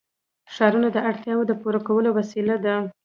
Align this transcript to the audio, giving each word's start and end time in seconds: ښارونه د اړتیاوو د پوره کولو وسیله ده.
ښارونه 0.53 0.87
د 0.91 0.97
اړتیاوو 1.09 1.47
د 1.49 1.53
پوره 1.61 1.79
کولو 1.87 2.09
وسیله 2.17 2.55
ده. 2.65 2.75